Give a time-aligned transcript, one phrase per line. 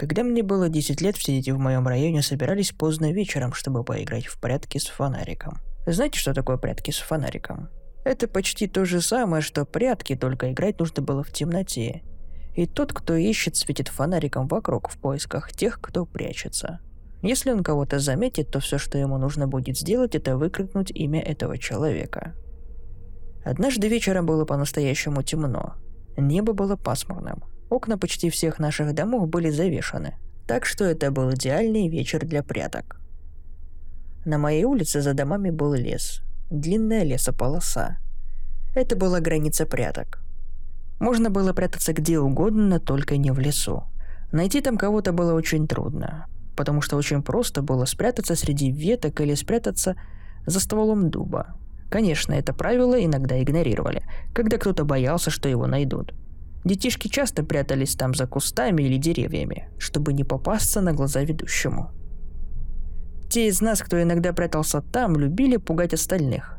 [0.00, 4.24] Когда мне было 10 лет, все дети в моем районе собирались поздно вечером, чтобы поиграть
[4.24, 5.58] в прятки с фонариком.
[5.86, 7.68] Знаете, что такое прятки с фонариком?
[8.02, 12.00] Это почти то же самое, что прятки, только играть нужно было в темноте.
[12.56, 16.80] И тот, кто ищет, светит фонариком вокруг в поисках тех, кто прячется.
[17.20, 21.58] Если он кого-то заметит, то все, что ему нужно будет сделать, это выкрикнуть имя этого
[21.58, 22.32] человека.
[23.44, 25.74] Однажды вечером было по-настоящему темно.
[26.16, 27.44] Небо было пасмурным.
[27.70, 30.14] Окна почти всех наших домов были завешаны.
[30.48, 33.00] Так что это был идеальный вечер для пряток.
[34.24, 36.20] На моей улице за домами был лес.
[36.50, 37.98] Длинная лесополоса.
[38.74, 40.18] Это была граница пряток.
[40.98, 43.84] Можно было прятаться где угодно, но только не в лесу.
[44.32, 49.34] Найти там кого-то было очень трудно, потому что очень просто было спрятаться среди веток или
[49.34, 49.94] спрятаться
[50.44, 51.54] за стволом дуба.
[51.88, 54.02] Конечно, это правило иногда игнорировали,
[54.34, 56.14] когда кто-то боялся, что его найдут.
[56.64, 61.90] Детишки часто прятались там за кустами или деревьями, чтобы не попасться на глаза ведущему.
[63.30, 66.58] Те из нас, кто иногда прятался там, любили пугать остальных,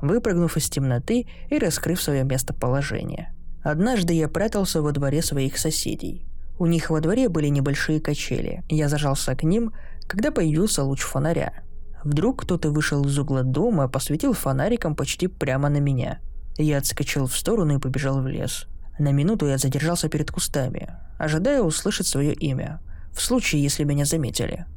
[0.00, 3.34] выпрыгнув из темноты и раскрыв свое местоположение.
[3.62, 6.26] Однажды я прятался во дворе своих соседей.
[6.58, 8.62] У них во дворе были небольшие качели.
[8.68, 9.72] Я зажался к ним,
[10.06, 11.64] когда появился луч фонаря.
[12.04, 16.20] Вдруг кто-то вышел из угла дома, посветил фонариком почти прямо на меня.
[16.56, 18.66] Я отскочил в сторону и побежал в лес.
[18.98, 22.80] На минуту я задержался перед кустами, ожидая услышать свое имя,
[23.12, 24.66] в случае, если меня заметили–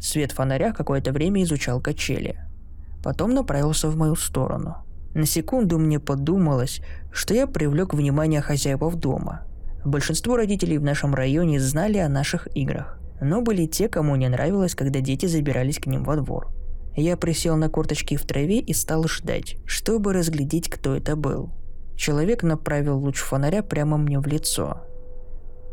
[0.00, 2.38] Свет фонаря какое-то время изучал качели.
[3.02, 4.76] Потом направился в мою сторону.
[5.14, 9.46] На секунду мне подумалось, что я привлек внимание хозяев дома.
[9.84, 14.74] Большинство родителей в нашем районе знали о наших играх, но были те, кому не нравилось,
[14.74, 16.48] когда дети забирались к ним во двор.
[16.94, 21.50] Я присел на корточки в траве и стал ждать, чтобы разглядеть, кто это был.
[21.96, 24.82] Человек направил луч фонаря прямо мне в лицо.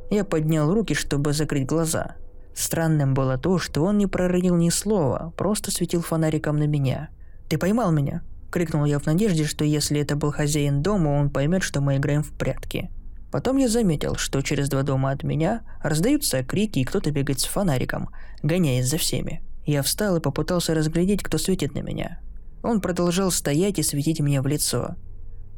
[0.09, 2.15] Я поднял руки, чтобы закрыть глаза–
[2.53, 7.09] Странным было то, что он не проронил ни слова, просто светил фонариком на меня.
[7.49, 11.63] «Ты поймал меня?»– крикнул я в надежде, что если это был хозяин дома, он поймет,
[11.63, 12.91] что мы играем в прятки.
[13.31, 17.45] Потом я заметил, что через два дома от меня раздаются крики и кто-то бегает с
[17.45, 18.09] фонариком,
[18.43, 19.41] гоняясь за всеми.
[19.65, 22.19] Я встал и попытался разглядеть, кто светит на меня.
[22.61, 24.95] Он продолжал стоять и светить мне в лицо,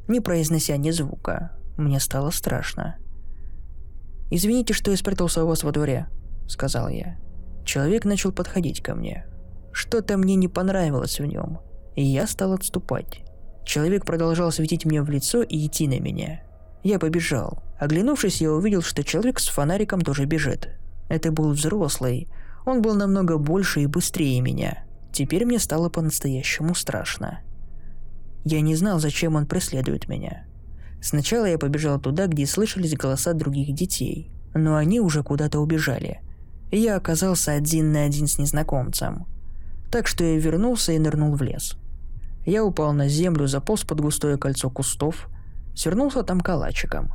[0.08, 1.52] не произнося ни звука.
[1.78, 2.98] Мне стало страшно.
[4.32, 6.08] «Извините, что я спрятался у вас во дворе»,–
[6.48, 7.18] сказал я.
[7.64, 9.26] Человек начал подходить ко мне.
[9.72, 11.60] Что-то мне не понравилось в нем,
[11.96, 13.22] и я стал отступать.
[13.66, 16.42] Человек продолжал светить мне в лицо и идти на меня.
[16.84, 17.64] Я побежал.
[17.80, 20.70] Оглянувшись, я увидел, что человек с фонариком тоже бежит.
[21.10, 22.30] Это был взрослый.
[22.66, 24.86] Он был намного больше и быстрее меня.
[25.12, 27.42] Теперь мне стало по-настоящему страшно.
[28.46, 30.46] Я не знал, зачем он преследует меня.
[31.02, 36.22] Сначала я побежал туда, где слышались голоса других детей, но они уже куда-то убежали
[36.78, 39.26] я оказался один на один с незнакомцем.
[39.92, 41.78] Так что я вернулся и нырнул в лес.
[42.46, 45.30] Я упал на землю, заполз под густое кольцо кустов,
[45.76, 47.12] свернулся там калачиком.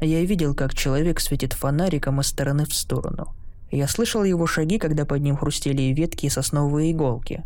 [0.00, 3.34] Я видел, как человек светит фонариком из стороны в сторону.
[3.70, 7.44] Я слышал его шаги, когда под ним хрустели ветки и сосновые иголки.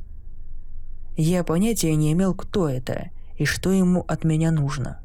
[1.16, 5.00] Я понятия не имел, кто это и что ему от меня нужно.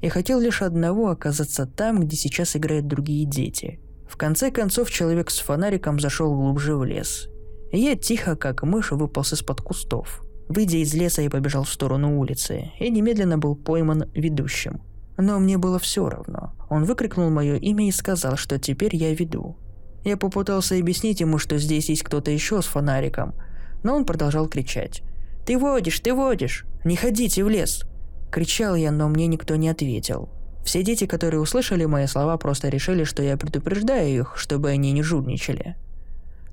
[0.00, 5.30] Я хотел лишь одного оказаться там, где сейчас играют другие дети– в конце концов человек
[5.30, 7.28] с фонариком зашел глубже в лес.
[7.72, 10.22] Я тихо, как мышь, выполз из-под кустов.
[10.48, 14.80] Выйдя из леса, я побежал в сторону улицы и немедленно был пойман ведущим.
[15.18, 16.52] Но мне было все равно.
[16.70, 19.56] Он выкрикнул мое имя и сказал, что теперь я веду.
[20.04, 23.34] Я попытался объяснить ему, что здесь есть кто-то еще с фонариком,
[23.82, 25.02] но он продолжал кричать.
[25.46, 26.66] «Ты водишь, ты водишь!
[26.84, 27.84] Не ходите в лес!»
[28.32, 30.28] Кричал я, но мне никто не ответил.
[30.64, 35.04] Все дети, которые услышали мои слова, просто решили, что я предупреждаю их, чтобы они не
[35.04, 35.76] жульничали.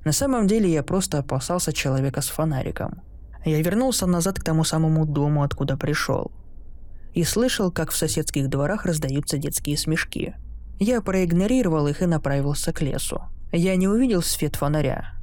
[0.04, 3.02] На самом деле я просто опасался человека с фонариком.
[3.44, 6.30] Я вернулся назад к тому самому дому, откуда пришел.
[7.12, 10.34] И слышал, как в соседских дворах раздаются детские смешки.
[10.78, 13.22] Я проигнорировал их и направился к лесу.
[13.50, 15.14] Я не увидел свет фонаря.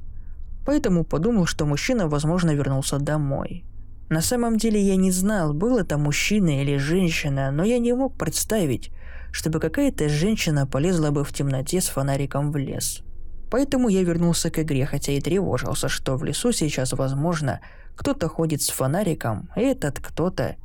[0.65, 3.65] Поэтому подумал, что мужчина, возможно, вернулся домой.
[4.09, 8.17] На самом деле я не знал, был это мужчина или женщина, но я не мог
[8.17, 8.91] представить,
[9.31, 13.03] чтобы какая-то женщина полезла бы в темноте с фонариком в лес.
[13.49, 17.61] Поэтому я вернулся к игре, хотя и тревожился, что в лесу сейчас, возможно,
[17.95, 20.55] кто-то ходит с фонариком, и этот кто-то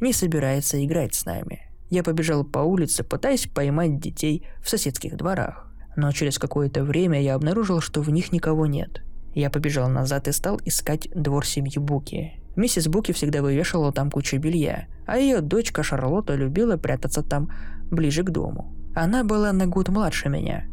[0.00, 1.70] не собирается играть с нами.
[1.90, 5.66] Я побежал по улице, пытаясь поймать детей в соседских дворах.
[5.96, 9.02] Но через какое-то время я обнаружил, что в них никого нет.
[9.34, 12.34] Я побежал назад и стал искать двор семьи Буки.
[12.56, 17.50] Миссис Буки всегда вывешивала там кучу белья, а ее дочка Шарлотта любила прятаться там
[17.90, 18.74] ближе к дому.
[18.94, 20.64] Она была на год младше меня.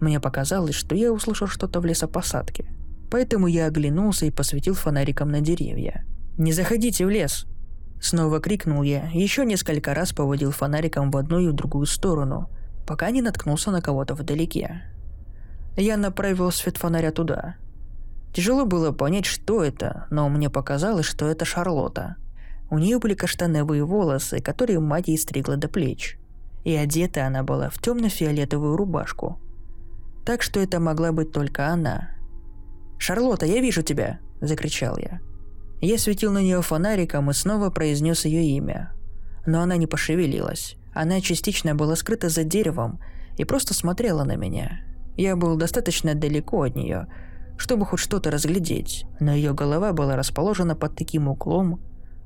[0.00, 2.66] Мне показалось, что я услышал что-то в лесопосадке.
[3.10, 6.04] Поэтому я оглянулся и посветил фонариком на деревья.
[6.36, 7.46] «Не заходите в лес!»
[8.00, 12.50] Снова крикнул я, еще несколько раз поводил фонариком в одну и в другую сторону,
[12.86, 14.82] пока не наткнулся на кого-то вдалеке.
[15.76, 17.56] Я направил свет фонаря туда.
[18.32, 22.16] Тяжело было понять, что это, но мне показалось, что это Шарлотта.
[22.70, 26.16] У нее были каштановые волосы, которые мать ей стригла до плеч.
[26.64, 29.38] И одета она была в темно-фиолетовую рубашку.
[30.24, 32.10] Так что это могла быть только она.
[32.98, 35.20] «Шарлотта, я вижу тебя!»– закричал я.
[35.80, 38.92] Я светил на нее фонариком и снова произнес ее имя.
[39.44, 40.76] Но она не пошевелилась.
[40.94, 43.00] Она частично была скрыта за деревом
[43.36, 44.80] и просто смотрела на меня.
[45.16, 47.08] Я был достаточно далеко от нее,
[47.56, 51.80] чтобы хоть что-то разглядеть, но ее голова была расположена под таким углом,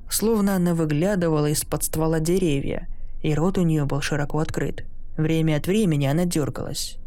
[0.09, 2.87] словно она выглядывала из-под ствола деревья,
[3.21, 4.85] и рот у нее был широко открыт.
[5.17, 6.97] Время от времени она дергалась.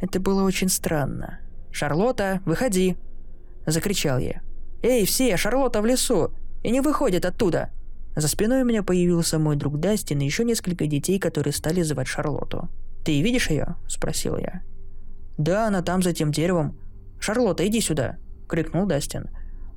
[0.00, 1.40] Это было очень странно.
[1.70, 2.96] «Шарлотта, выходи!»–
[3.66, 4.40] закричал я.
[4.82, 6.32] «Эй, все, Шарлотта в лесу!
[6.62, 7.70] И не выходит оттуда!»
[8.16, 12.08] За спиной у меня появился мой друг Дастин и еще несколько детей, которые стали звать
[12.08, 12.68] Шарлотту.
[13.04, 14.62] «Ты видишь ее?»– спросил я.
[15.38, 16.76] «Да, она там за тем деревом.
[17.20, 18.16] Шарлотта, иди сюда!»–
[18.48, 19.28] крикнул Дастин.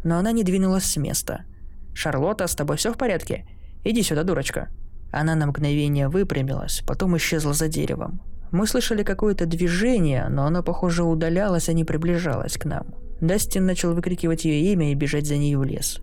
[0.03, 1.45] Но она не двинулась с места.
[1.93, 3.45] «Шарлотта, с тобой все в порядке?
[3.83, 4.69] Иди сюда, дурочка!»
[5.11, 8.21] Она на мгновение выпрямилась, потом исчезла за деревом.
[8.51, 12.95] Мы слышали какое-то движение, но оно, похоже, удалялось, а не приближалось к нам.
[13.21, 15.99] Дастин начал выкрикивать ее имя и бежать за ней в лес.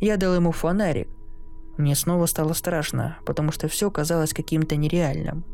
[0.00, 1.08] Я дал ему фонарик.
[1.78, 5.44] Мне снова стало страшно, потому что все казалось каким-то нереальным.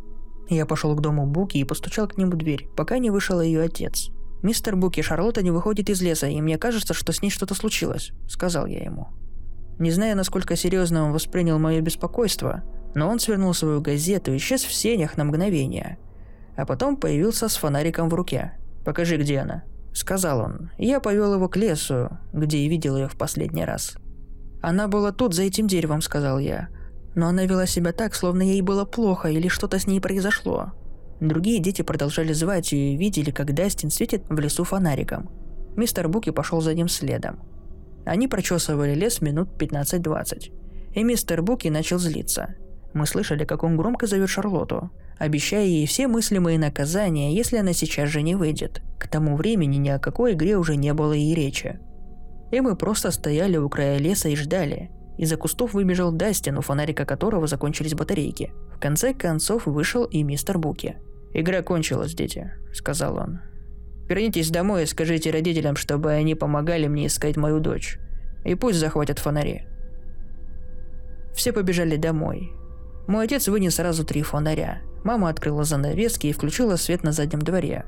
[0.48, 3.62] Я пошел к дому Буки и постучал к нему в дверь, пока не вышел ее
[3.62, 4.10] отец.
[4.42, 8.12] «Мистер Буки, Шарлотта не выходит из леса, и мне кажется, что с ней что-то случилось»,—
[8.28, 9.08] сказал я ему.
[9.78, 12.62] Не зная, насколько серьезно он воспринял мое беспокойство,
[12.94, 15.98] но он свернул свою газету и исчез в сенях на мгновение.
[16.56, 18.52] А потом появился с фонариком в руке.
[18.84, 20.70] «Покажи, где она»,— сказал он.
[20.76, 23.96] Я повел его к лесу, где и видел ее в последний раз.
[24.60, 26.68] «Она была тут, за этим деревом»,— сказал я.
[27.14, 30.72] Но она вела себя так, словно ей было плохо или что-то с ней произошло.
[31.22, 35.30] Другие дети продолжали звать ее и видели, как Дастин светит в лесу фонариком.
[35.76, 37.38] Мистер Буки пошел за ним следом.
[38.04, 40.52] Они прочесывали лес минут 15-20.
[40.96, 42.56] И мистер Буки начал злиться.
[42.92, 48.08] Мы слышали, как он громко зовет Шарлотту, обещая ей все мыслимые наказания, если она сейчас
[48.08, 48.82] же не выйдет.
[48.98, 51.78] К тому времени ни о какой игре уже не было и речи.
[52.50, 54.90] И мы просто стояли у края леса и ждали.
[55.18, 58.52] Из-за кустов выбежал Дастин, у фонарика которого закончились батарейки.
[58.74, 60.96] В конце концов вышел и мистер Буки.
[61.34, 63.40] «Игра кончилась, дети»,— сказал он.
[64.08, 67.98] «Вернитесь домой и скажите родителям, чтобы они помогали мне искать мою дочь.
[68.44, 69.66] И пусть захватят фонари».
[71.34, 72.52] Все побежали домой.
[73.06, 74.82] Мой отец вынес сразу три фонаря.
[75.04, 77.86] Мама открыла занавески и включила свет на заднем дворе,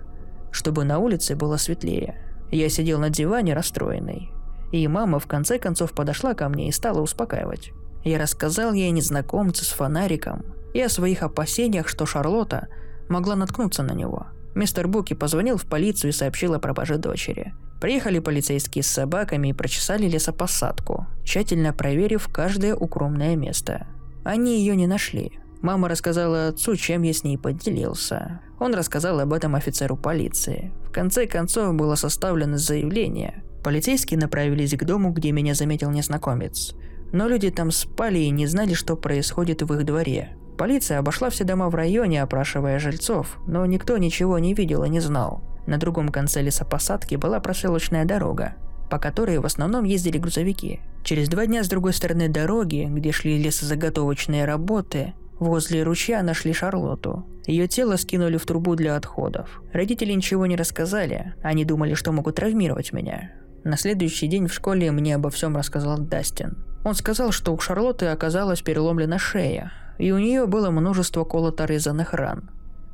[0.51, 2.17] чтобы на улице было светлее.
[2.51, 4.31] Я сидел на диване расстроенный.
[4.73, 7.71] И мама в конце концов подошла ко мне и стала успокаивать.
[8.03, 10.45] Я рассказал ей незнакомце с фонариком
[10.75, 12.69] и о своих опасениях, что Шарлотта
[13.09, 14.27] могла наткнуться на него.
[14.55, 17.55] Мистер Буки позвонил в полицию и сообщил о пропаже дочери.
[17.81, 23.87] Приехали полицейские с собаками и прочесали лесопосадку, тщательно проверив каждое укромное место.
[24.25, 25.33] Они ее не нашли.
[25.61, 28.41] Мама рассказала отцу, чем я с ней поделился.
[28.61, 30.73] Он рассказал об этом офицеру полиции.
[30.87, 33.43] В конце концов было составлено заявление.
[33.63, 36.75] Полицейские направились к дому, где меня заметил незнакомец.
[37.13, 40.37] Но люди там спали и не знали, что происходит в их дворе.
[40.57, 45.01] Полиция обошла все дома в районе, опрашивая жильцов, но никто ничего не видел и не
[45.01, 45.43] знал.
[45.67, 48.55] На другом конце лесопосадки была проселочная дорога
[48.95, 50.81] по которой в основном ездили грузовики.
[51.03, 57.27] Через два дня с другой стороны дороги, где шли лесозаготовочные работы, возле ручья нашли Шарлотту.
[57.47, 59.63] Ее тело скинули в трубу для отходов.
[59.73, 63.33] Родители ничего не рассказали, они думали, что могут травмировать меня.
[63.65, 66.65] На следующий день в школе мне обо всем рассказал Дастин.
[66.85, 72.51] Он сказал, что у Шарлотты оказалась переломлена шея, и у нее было множество колото-резанных ран.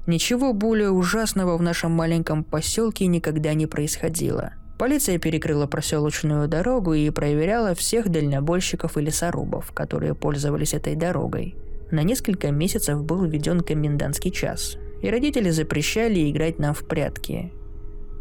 [0.06, 4.54] Ничего более ужасного в нашем маленьком поселке никогда не происходило.
[4.78, 11.54] Полиция перекрыла проселочную дорогу и проверяла всех дальнобойщиков и лесорубов, которые пользовались этой дорогой.
[11.90, 17.52] На несколько месяцев был введен комендантский час, и родители запрещали играть нам в прятки.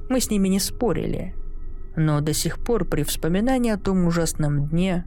[0.09, 1.33] Мы с ними не спорили,
[1.95, 5.05] но до сих пор при вспоминании о том ужасном дне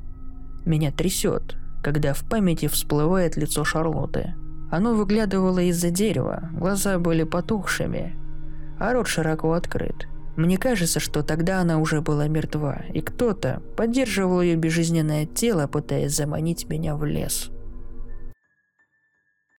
[0.64, 4.34] меня трясет, когда в памяти всплывает лицо Шарлотты.
[4.70, 8.16] Оно выглядывало из-за дерева, глаза были потухшими,
[8.78, 10.08] а рот широко открыт.
[10.36, 16.16] Мне кажется, что тогда она уже была мертва, и кто-то поддерживал ее безжизненное тело, пытаясь
[16.16, 17.50] заманить меня в лес.